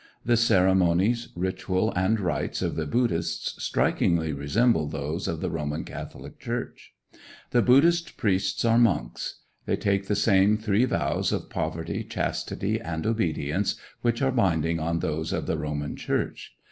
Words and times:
The 0.25 0.35
ceremonies, 0.35 1.29
ritual, 1.35 1.93
and 1.95 2.19
rites 2.19 2.63
of 2.63 2.75
the 2.75 2.87
Buddhists 2.87 3.63
strikingly 3.63 4.33
resemble 4.33 4.87
those 4.87 5.27
of 5.27 5.41
the 5.41 5.51
Roman 5.51 5.83
Catholic 5.83 6.39
Church. 6.39 6.95
The 7.51 7.61
Buddhist 7.61 8.17
priests 8.17 8.65
are 8.65 8.79
monks. 8.79 9.41
They 9.67 9.75
take 9.75 10.07
the 10.07 10.15
same 10.15 10.57
three 10.57 10.85
vows 10.85 11.31
of 11.31 11.51
poverty, 11.51 12.03
chastity, 12.03 12.81
and 12.81 13.05
obedience 13.05 13.75
which 14.01 14.23
are 14.23 14.31
binding 14.31 14.79
on 14.79 15.01
those 15.01 15.31
of 15.31 15.45
the 15.45 15.59
Roman 15.59 15.95
Church. 15.95 16.51